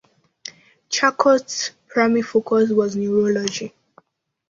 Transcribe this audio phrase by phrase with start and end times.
[0.89, 3.71] Charcot's primary focus was neurology.